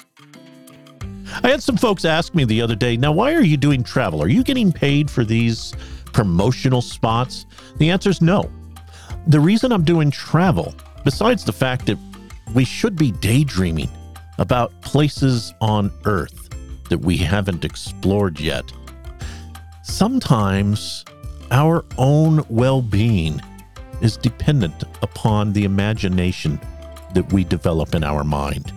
I 1.43 1.49
had 1.49 1.63
some 1.63 1.77
folks 1.77 2.05
ask 2.05 2.35
me 2.35 2.43
the 2.43 2.61
other 2.61 2.75
day, 2.75 2.97
now, 2.97 3.11
why 3.11 3.33
are 3.33 3.41
you 3.41 3.57
doing 3.57 3.83
travel? 3.83 4.21
Are 4.21 4.27
you 4.27 4.43
getting 4.43 4.71
paid 4.71 5.09
for 5.09 5.23
these 5.23 5.73
promotional 6.13 6.81
spots? 6.81 7.45
The 7.77 7.89
answer 7.89 8.09
is 8.09 8.21
no. 8.21 8.49
The 9.27 9.39
reason 9.39 9.71
I'm 9.71 9.83
doing 9.83 10.11
travel, 10.11 10.75
besides 11.03 11.45
the 11.45 11.53
fact 11.53 11.85
that 11.85 11.97
we 12.53 12.65
should 12.65 12.95
be 12.95 13.11
daydreaming 13.11 13.89
about 14.39 14.81
places 14.81 15.53
on 15.61 15.91
Earth 16.05 16.49
that 16.89 16.97
we 16.97 17.15
haven't 17.17 17.63
explored 17.63 18.39
yet, 18.39 18.71
sometimes 19.83 21.05
our 21.51 21.85
own 21.97 22.43
well 22.49 22.81
being 22.81 23.41
is 24.01 24.17
dependent 24.17 24.83
upon 25.01 25.53
the 25.53 25.63
imagination 25.63 26.59
that 27.13 27.31
we 27.31 27.43
develop 27.43 27.95
in 27.95 28.03
our 28.03 28.23
mind. 28.23 28.73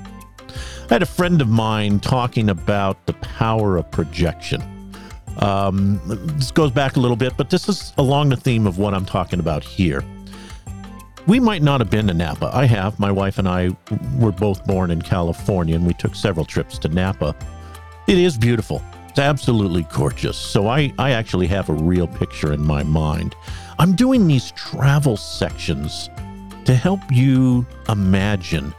I 0.91 0.95
had 0.95 1.03
a 1.03 1.07
friend 1.07 1.41
of 1.41 1.49
mine 1.49 2.01
talking 2.01 2.51
about 2.51 3.07
the 3.07 3.15
power 3.15 3.77
of 3.77 3.91
projection. 3.91 4.63
Um, 5.39 6.01
this 6.37 6.51
goes 6.51 6.71
back 6.71 6.97
a 6.97 7.01
little 7.01 7.17
bit, 7.17 7.37
but 7.37 7.51
this 7.51 7.69
is 7.69 7.93
along 7.99 8.29
the 8.29 8.37
theme 8.37 8.67
of 8.67 8.79
what 8.79 8.95
I'm 8.95 9.07
talking 9.07 9.41
about 9.41 9.65
here. 9.65 10.05
We 11.27 11.41
might 11.41 11.63
not 11.63 11.81
have 11.81 11.89
been 11.89 12.07
to 12.09 12.15
Napa. 12.15 12.51
I 12.53 12.67
have. 12.67 13.01
My 13.01 13.11
wife 13.11 13.39
and 13.39 13.49
I 13.49 13.75
were 14.19 14.31
both 14.31 14.65
born 14.67 14.91
in 14.91 15.01
California, 15.01 15.75
and 15.75 15.87
we 15.87 15.95
took 15.95 16.15
several 16.15 16.45
trips 16.45 16.79
to 16.81 16.89
Napa. 16.89 17.35
It 18.07 18.19
is 18.19 18.37
beautiful. 18.37 18.83
It's 19.09 19.19
absolutely 19.19 19.87
gorgeous. 19.93 20.37
So 20.37 20.69
I, 20.69 20.93
I 20.99 21.13
actually 21.13 21.47
have 21.47 21.71
a 21.71 21.73
real 21.73 22.07
picture 22.07 22.53
in 22.53 22.61
my 22.61 22.83
mind. 22.83 23.35
I'm 23.79 23.97
doing 23.97 24.27
these 24.27 24.53
travel 24.53 25.17
sections 25.17 26.09
to 26.65 26.75
help 26.75 27.01
you 27.11 27.67
imagine 27.89 28.73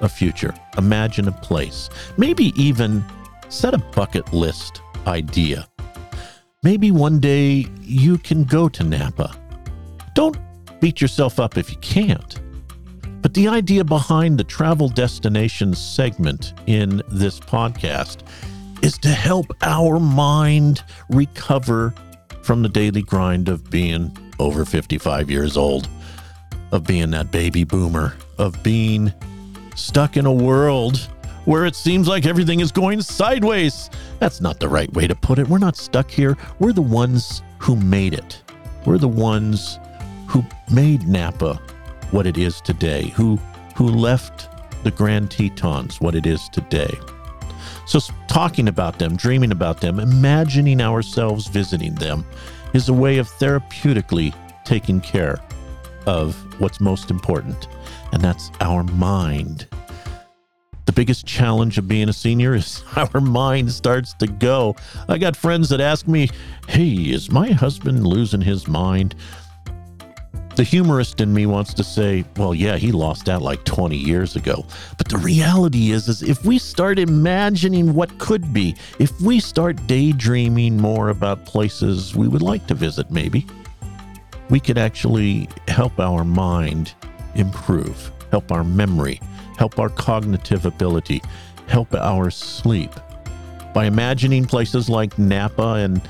a 0.00 0.08
future, 0.08 0.54
imagine 0.76 1.28
a 1.28 1.32
place, 1.32 1.88
maybe 2.16 2.52
even 2.60 3.04
set 3.48 3.72
a 3.74 3.78
bucket 3.78 4.32
list 4.32 4.82
idea. 5.06 5.66
Maybe 6.62 6.90
one 6.90 7.20
day 7.20 7.66
you 7.80 8.18
can 8.18 8.44
go 8.44 8.68
to 8.68 8.84
Napa. 8.84 9.34
Don't 10.14 10.36
beat 10.80 11.00
yourself 11.00 11.40
up 11.40 11.56
if 11.56 11.70
you 11.70 11.78
can't. 11.78 12.40
But 13.22 13.34
the 13.34 13.48
idea 13.48 13.84
behind 13.84 14.38
the 14.38 14.44
travel 14.44 14.88
destinations 14.88 15.80
segment 15.80 16.54
in 16.66 17.02
this 17.08 17.38
podcast 17.38 18.18
is 18.82 18.98
to 18.98 19.08
help 19.08 19.46
our 19.62 20.00
mind 20.00 20.82
recover 21.08 21.94
from 22.42 22.62
the 22.62 22.68
daily 22.68 23.02
grind 23.02 23.48
of 23.48 23.70
being 23.70 24.16
over 24.38 24.64
55 24.64 25.30
years 25.30 25.56
old, 25.56 25.88
of 26.72 26.84
being 26.84 27.10
that 27.10 27.30
baby 27.30 27.64
boomer, 27.64 28.14
of 28.38 28.62
being 28.62 29.12
stuck 29.74 30.16
in 30.16 30.26
a 30.26 30.32
world 30.32 31.08
where 31.44 31.66
it 31.66 31.74
seems 31.74 32.06
like 32.06 32.24
everything 32.24 32.60
is 32.60 32.70
going 32.70 33.00
sideways. 33.02 33.90
That's 34.18 34.40
not 34.40 34.60
the 34.60 34.68
right 34.68 34.92
way 34.92 35.06
to 35.06 35.14
put 35.14 35.38
it. 35.38 35.48
We're 35.48 35.58
not 35.58 35.76
stuck 35.76 36.10
here. 36.10 36.36
We're 36.58 36.72
the 36.72 36.82
ones 36.82 37.42
who 37.58 37.76
made 37.76 38.14
it. 38.14 38.42
We're 38.86 38.98
the 38.98 39.08
ones 39.08 39.78
who 40.28 40.44
made 40.70 41.06
Napa 41.08 41.60
what 42.10 42.26
it 42.26 42.38
is 42.38 42.60
today, 42.60 43.08
who 43.08 43.38
who 43.76 43.88
left 43.88 44.48
the 44.84 44.90
Grand 44.90 45.30
Tetons 45.30 46.00
what 46.00 46.14
it 46.14 46.26
is 46.26 46.48
today. 46.50 46.92
So 47.86 48.00
talking 48.28 48.68
about 48.68 48.98
them, 48.98 49.16
dreaming 49.16 49.50
about 49.50 49.80
them, 49.80 49.98
imagining 49.98 50.80
ourselves 50.80 51.46
visiting 51.48 51.94
them 51.96 52.24
is 52.72 52.88
a 52.88 52.92
way 52.92 53.18
of 53.18 53.28
therapeutically 53.28 54.34
taking 54.64 55.00
care 55.00 55.38
of 56.06 56.34
what's 56.60 56.80
most 56.80 57.10
important, 57.10 57.68
and 58.12 58.22
that's 58.22 58.50
our 58.60 58.82
mind. 58.84 59.66
The 60.86 60.92
biggest 60.92 61.26
challenge 61.26 61.78
of 61.78 61.86
being 61.88 62.08
a 62.08 62.12
senior 62.12 62.54
is 62.54 62.82
our 62.96 63.20
mind 63.20 63.72
starts 63.72 64.14
to 64.14 64.26
go. 64.26 64.76
I 65.08 65.18
got 65.18 65.36
friends 65.36 65.68
that 65.68 65.80
ask 65.80 66.08
me, 66.08 66.28
Hey, 66.68 66.92
is 66.92 67.30
my 67.30 67.50
husband 67.50 68.06
losing 68.06 68.40
his 68.40 68.66
mind? 68.68 69.14
The 70.62 70.68
humorist 70.68 71.20
in 71.20 71.34
me 71.34 71.46
wants 71.46 71.74
to 71.74 71.82
say, 71.82 72.24
well, 72.36 72.54
yeah, 72.54 72.76
he 72.76 72.92
lost 72.92 73.28
out 73.28 73.42
like 73.42 73.64
20 73.64 73.96
years 73.96 74.36
ago. 74.36 74.64
But 74.96 75.08
the 75.08 75.18
reality 75.18 75.90
is, 75.90 76.06
is 76.06 76.22
if 76.22 76.44
we 76.44 76.56
start 76.56 77.00
imagining 77.00 77.94
what 77.94 78.16
could 78.20 78.52
be, 78.52 78.76
if 79.00 79.20
we 79.20 79.40
start 79.40 79.88
daydreaming 79.88 80.76
more 80.76 81.08
about 81.08 81.46
places 81.46 82.14
we 82.14 82.28
would 82.28 82.42
like 82.42 82.64
to 82.68 82.74
visit, 82.74 83.10
maybe, 83.10 83.44
we 84.50 84.60
could 84.60 84.78
actually 84.78 85.48
help 85.66 85.98
our 85.98 86.22
mind 86.22 86.94
improve, 87.34 88.12
help 88.30 88.52
our 88.52 88.62
memory, 88.62 89.20
help 89.58 89.80
our 89.80 89.88
cognitive 89.88 90.64
ability, 90.64 91.20
help 91.66 91.92
our 91.92 92.30
sleep. 92.30 92.92
By 93.74 93.86
imagining 93.86 94.44
places 94.44 94.88
like 94.88 95.18
Napa 95.18 95.74
and 95.78 96.00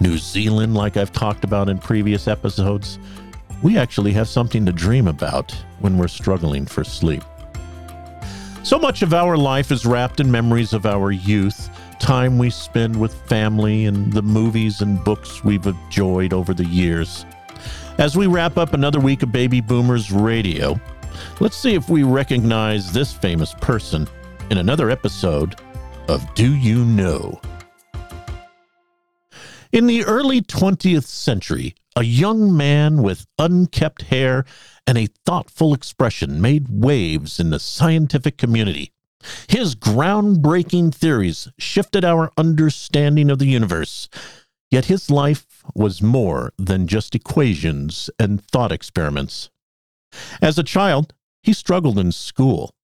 New 0.00 0.18
Zealand, 0.18 0.74
like 0.74 0.98
I've 0.98 1.12
talked 1.12 1.44
about 1.44 1.70
in 1.70 1.78
previous 1.78 2.28
episodes, 2.28 2.98
we 3.62 3.78
actually 3.78 4.12
have 4.12 4.28
something 4.28 4.66
to 4.66 4.72
dream 4.72 5.06
about 5.06 5.52
when 5.78 5.96
we're 5.96 6.08
struggling 6.08 6.66
for 6.66 6.84
sleep. 6.84 7.22
So 8.64 8.78
much 8.78 9.02
of 9.02 9.14
our 9.14 9.36
life 9.36 9.70
is 9.70 9.86
wrapped 9.86 10.20
in 10.20 10.30
memories 10.30 10.72
of 10.72 10.86
our 10.86 11.10
youth, 11.10 11.68
time 11.98 12.38
we 12.38 12.50
spend 12.50 12.98
with 12.98 13.14
family, 13.28 13.86
and 13.86 14.12
the 14.12 14.22
movies 14.22 14.80
and 14.80 15.02
books 15.04 15.44
we've 15.44 15.66
enjoyed 15.66 16.32
over 16.32 16.54
the 16.54 16.66
years. 16.66 17.24
As 17.98 18.16
we 18.16 18.26
wrap 18.26 18.56
up 18.58 18.72
another 18.72 19.00
week 19.00 19.22
of 19.22 19.32
Baby 19.32 19.60
Boomers 19.60 20.10
Radio, 20.10 20.80
let's 21.40 21.56
see 21.56 21.74
if 21.74 21.88
we 21.88 22.02
recognize 22.02 22.92
this 22.92 23.12
famous 23.12 23.54
person 23.54 24.08
in 24.50 24.58
another 24.58 24.90
episode 24.90 25.56
of 26.08 26.34
Do 26.34 26.54
You 26.54 26.84
Know? 26.84 27.40
In 29.72 29.86
the 29.86 30.04
early 30.04 30.42
20th 30.42 31.04
century, 31.04 31.74
a 31.96 32.04
young 32.04 32.56
man 32.56 33.02
with 33.02 33.26
unkept 33.38 34.02
hair 34.02 34.44
and 34.86 34.96
a 34.96 35.08
thoughtful 35.26 35.74
expression 35.74 36.40
made 36.40 36.66
waves 36.68 37.38
in 37.38 37.50
the 37.50 37.58
scientific 37.58 38.38
community. 38.38 38.92
His 39.48 39.74
groundbreaking 39.74 40.94
theories 40.94 41.48
shifted 41.58 42.04
our 42.04 42.32
understanding 42.36 43.30
of 43.30 43.38
the 43.38 43.46
universe. 43.46 44.08
Yet 44.70 44.86
his 44.86 45.10
life 45.10 45.62
was 45.74 46.02
more 46.02 46.52
than 46.58 46.88
just 46.88 47.14
equations 47.14 48.10
and 48.18 48.42
thought 48.42 48.72
experiments. 48.72 49.50
As 50.40 50.58
a 50.58 50.64
child, 50.64 51.14
he 51.42 51.52
struggled 51.52 51.98
in 51.98 52.10
school. 52.10 52.74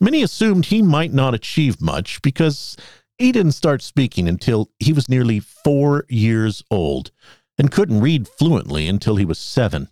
Many 0.00 0.22
assumed 0.22 0.66
he 0.66 0.82
might 0.82 1.12
not 1.12 1.34
achieve 1.34 1.80
much 1.80 2.20
because 2.22 2.76
he 3.18 3.32
didn't 3.32 3.52
start 3.52 3.82
speaking 3.82 4.28
until 4.28 4.70
he 4.78 4.92
was 4.92 5.08
nearly 5.08 5.40
four 5.40 6.04
years 6.08 6.62
old 6.70 7.10
and 7.58 7.72
couldn't 7.72 8.00
read 8.00 8.28
fluently 8.28 8.88
until 8.88 9.16
he 9.16 9.24
was 9.24 9.38
seven. 9.38 9.88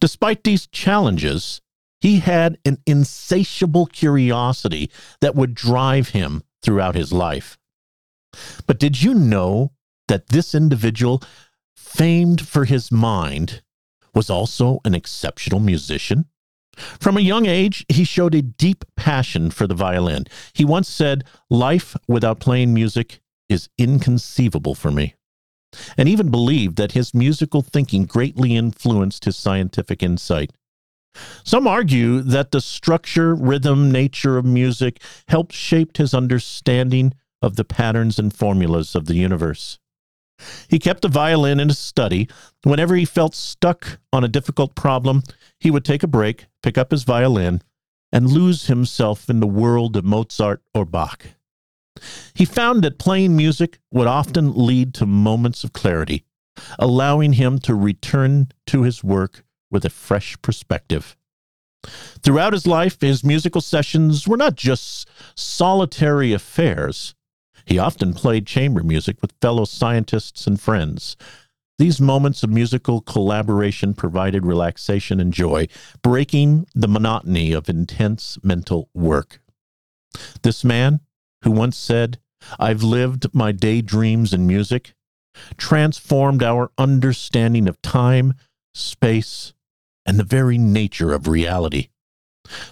Despite 0.00 0.44
these 0.44 0.66
challenges, 0.66 1.60
he 2.00 2.20
had 2.20 2.58
an 2.64 2.78
insatiable 2.86 3.86
curiosity 3.86 4.90
that 5.20 5.34
would 5.34 5.54
drive 5.54 6.10
him 6.10 6.42
throughout 6.62 6.94
his 6.94 7.12
life. 7.12 7.58
But 8.66 8.78
did 8.78 9.02
you 9.02 9.14
know 9.14 9.72
that 10.06 10.28
this 10.28 10.54
individual 10.54 11.22
famed 11.88 12.46
for 12.46 12.64
his 12.64 12.92
mind, 12.92 13.62
was 14.14 14.28
also 14.28 14.80
an 14.84 14.94
exceptional 14.94 15.60
musician. 15.60 16.26
From 17.00 17.16
a 17.16 17.20
young 17.20 17.46
age, 17.46 17.84
he 17.88 18.04
showed 18.04 18.34
a 18.34 18.42
deep 18.42 18.84
passion 18.96 19.50
for 19.50 19.66
the 19.66 19.74
violin. 19.74 20.24
He 20.52 20.64
once 20.64 20.88
said, 20.88 21.24
Life 21.50 21.96
without 22.06 22.40
playing 22.40 22.74
music 22.74 23.20
is 23.48 23.68
inconceivable 23.78 24.74
for 24.74 24.90
me, 24.90 25.14
and 25.96 26.08
even 26.08 26.30
believed 26.30 26.76
that 26.76 26.92
his 26.92 27.14
musical 27.14 27.62
thinking 27.62 28.04
greatly 28.04 28.56
influenced 28.56 29.24
his 29.24 29.36
scientific 29.36 30.02
insight. 30.02 30.52
Some 31.44 31.66
argue 31.66 32.20
that 32.20 32.50
the 32.50 32.60
structure, 32.60 33.34
rhythm, 33.34 33.90
nature 33.90 34.38
of 34.38 34.44
music 34.44 35.02
helped 35.28 35.52
shape 35.52 35.96
his 35.96 36.14
understanding 36.14 37.14
of 37.42 37.56
the 37.56 37.64
patterns 37.64 38.18
and 38.18 38.32
formulas 38.32 38.94
of 38.94 39.06
the 39.06 39.16
universe. 39.16 39.78
He 40.68 40.78
kept 40.78 41.02
the 41.02 41.08
violin 41.08 41.58
in 41.58 41.68
his 41.68 41.78
study. 41.78 42.28
Whenever 42.62 42.94
he 42.94 43.04
felt 43.04 43.34
stuck 43.34 43.98
on 44.12 44.22
a 44.22 44.28
difficult 44.28 44.74
problem, 44.74 45.22
he 45.58 45.70
would 45.70 45.84
take 45.84 46.02
a 46.02 46.08
break, 46.08 46.46
pick 46.62 46.78
up 46.78 46.92
his 46.92 47.02
violin, 47.02 47.62
and 48.12 48.30
lose 48.30 48.66
himself 48.66 49.28
in 49.28 49.40
the 49.40 49.46
world 49.46 49.96
of 49.96 50.04
Mozart 50.04 50.62
or 50.74 50.84
Bach. 50.84 51.26
He 52.34 52.44
found 52.44 52.82
that 52.82 52.98
playing 52.98 53.36
music 53.36 53.78
would 53.90 54.06
often 54.06 54.54
lead 54.54 54.94
to 54.94 55.06
moments 55.06 55.64
of 55.64 55.72
clarity, 55.72 56.24
allowing 56.78 57.34
him 57.34 57.58
to 57.60 57.74
return 57.74 58.48
to 58.66 58.82
his 58.82 59.04
work 59.04 59.44
with 59.70 59.84
a 59.84 59.90
fresh 59.90 60.40
perspective. 60.42 61.16
Throughout 62.22 62.52
his 62.52 62.66
life, 62.66 63.00
his 63.00 63.22
musical 63.22 63.60
sessions 63.60 64.26
were 64.26 64.36
not 64.36 64.56
just 64.56 65.08
solitary 65.34 66.32
affairs. 66.32 67.14
He 67.64 67.78
often 67.78 68.14
played 68.14 68.46
chamber 68.46 68.82
music 68.82 69.20
with 69.20 69.34
fellow 69.40 69.64
scientists 69.64 70.46
and 70.46 70.60
friends. 70.60 71.16
These 71.78 72.00
moments 72.00 72.42
of 72.42 72.50
musical 72.50 73.00
collaboration 73.00 73.94
provided 73.94 74.44
relaxation 74.44 75.20
and 75.20 75.32
joy, 75.32 75.68
breaking 76.02 76.66
the 76.74 76.88
monotony 76.88 77.52
of 77.52 77.68
intense 77.68 78.36
mental 78.42 78.88
work. 78.94 79.40
This 80.42 80.64
man, 80.64 81.00
who 81.42 81.50
once 81.50 81.76
said, 81.76 82.18
I've 82.58 82.82
lived 82.82 83.34
my 83.34 83.52
daydreams 83.52 84.32
in 84.32 84.46
music, 84.46 84.94
transformed 85.56 86.42
our 86.42 86.70
understanding 86.78 87.68
of 87.68 87.80
time, 87.82 88.34
space, 88.74 89.52
and 90.06 90.18
the 90.18 90.24
very 90.24 90.58
nature 90.58 91.12
of 91.12 91.28
reality. 91.28 91.88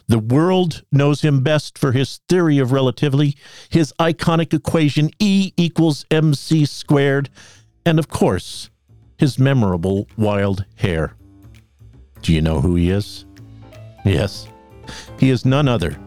The 0.08 0.18
world 0.18 0.84
knows 0.90 1.20
him 1.20 1.42
best 1.42 1.76
for 1.76 1.92
his 1.92 2.20
theory 2.28 2.58
of 2.58 2.72
relativity, 2.72 3.36
his 3.68 3.92
iconic 4.00 4.54
equation 4.54 5.10
E 5.18 5.52
equals 5.56 6.06
mc 6.10 6.64
squared, 6.64 7.28
and 7.84 7.98
of 7.98 8.08
course, 8.08 8.70
his 9.18 9.38
memorable 9.38 10.08
wild 10.16 10.64
hair. 10.76 11.14
Do 12.22 12.32
you 12.32 12.40
know 12.40 12.60
who 12.60 12.74
he 12.74 12.90
is? 12.90 13.26
Yes, 14.04 14.48
he 15.18 15.30
is 15.30 15.44
none 15.44 15.68
other 15.68 15.98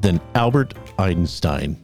than 0.00 0.20
Albert 0.34 0.74
Einstein. 0.98 1.76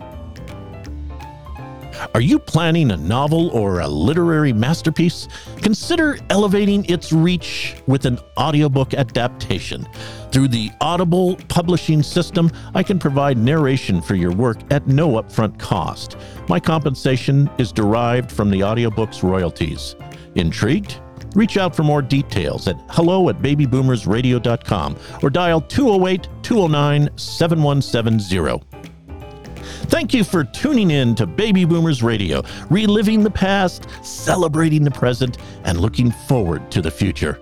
Are 2.15 2.21
you 2.21 2.39
planning 2.39 2.91
a 2.91 2.97
novel 2.97 3.49
or 3.51 3.81
a 3.81 3.89
literary 3.89 4.53
masterpiece? 4.53 5.29
Consider 5.59 6.19
elevating 6.31 6.85
its 6.87 7.13
reach 7.13 7.77
with 7.87 8.05
an 8.07 8.19
audiobook 8.37 8.95
adaptation. 8.95 9.89
Through 10.31 10.49
the 10.49 10.71
Audible 10.81 11.37
publishing 11.49 12.03
system, 12.03 12.51
I 12.75 12.83
can 12.83 12.99
provide 12.99 13.39
narration 13.39 14.03
for 14.03 14.15
your 14.15 14.33
work 14.33 14.59
at 14.73 14.87
no 14.87 15.23
upfront 15.23 15.59
cost. 15.59 16.17
My 16.49 16.59
compensation 16.59 17.51
is 17.59 17.73
derived 17.73 18.31
from 18.31 18.51
the 18.51 18.63
audiobook's 18.63 19.23
royalties. 19.23 19.95
Intrigued? 20.35 21.01
Reach 21.35 21.57
out 21.57 21.75
for 21.75 21.83
more 21.83 22.03
details 22.03 22.69
at 22.69 22.77
hello 22.91 23.29
at 23.31 23.41
babyboomersradio.com 23.41 24.97
or 25.23 25.31
dial 25.31 25.61
208 25.63 26.29
209 26.43 27.09
7170. 27.17 28.72
Thank 29.87 30.15
you 30.15 30.25
for 30.25 30.45
tuning 30.45 30.91
in 30.91 31.15
to 31.17 31.27
Baby 31.27 31.65
Boomers 31.65 32.03
Radio, 32.03 32.43
reliving 32.71 33.23
the 33.23 33.31
past, 33.31 33.87
celebrating 34.03 34.85
the 34.85 34.91
present, 34.91 35.39
and 35.65 35.81
looking 35.81 36.11
forward 36.11 36.71
to 36.71 36.81
the 36.81 36.91
future. 36.91 37.41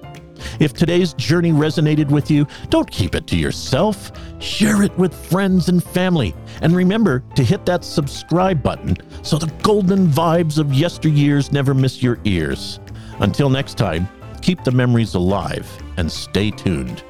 If 0.58 0.72
today's 0.72 1.12
journey 1.14 1.52
resonated 1.52 2.10
with 2.10 2.30
you, 2.30 2.46
don't 2.68 2.90
keep 2.90 3.14
it 3.14 3.26
to 3.28 3.36
yourself. 3.36 4.10
Share 4.40 4.82
it 4.82 4.96
with 4.98 5.14
friends 5.14 5.68
and 5.68 5.82
family. 5.82 6.34
And 6.62 6.74
remember 6.74 7.22
to 7.36 7.44
hit 7.44 7.66
that 7.66 7.84
subscribe 7.84 8.62
button 8.62 8.96
so 9.22 9.36
the 9.36 9.52
golden 9.62 10.08
vibes 10.08 10.58
of 10.58 10.68
yesteryears 10.68 11.52
never 11.52 11.74
miss 11.74 12.02
your 12.02 12.18
ears. 12.24 12.80
Until 13.20 13.50
next 13.50 13.76
time, 13.76 14.08
keep 14.40 14.64
the 14.64 14.72
memories 14.72 15.14
alive 15.14 15.70
and 15.98 16.10
stay 16.10 16.50
tuned. 16.50 17.04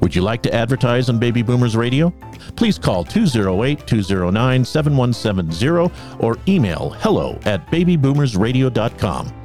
Would 0.00 0.14
you 0.14 0.22
like 0.22 0.42
to 0.42 0.54
advertise 0.54 1.08
on 1.08 1.18
Baby 1.18 1.42
Boomers 1.42 1.76
Radio? 1.76 2.14
Please 2.56 2.78
call 2.78 3.04
208 3.04 3.86
209 3.86 4.64
7170 4.64 5.92
or 6.20 6.38
email 6.48 6.90
hello 7.00 7.38
at 7.44 7.66
babyboomersradio.com. 7.68 9.41